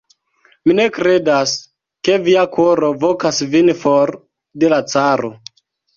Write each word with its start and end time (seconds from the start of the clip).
Mi 0.69 0.75
ne 0.79 0.85
kredas, 0.93 1.53
ke 2.09 2.15
via 2.29 2.45
koro 2.55 2.89
vokas 3.05 3.43
vin 3.53 3.69
for 3.83 4.15
de 4.65 4.73
la 4.75 4.81
caro. 4.95 5.31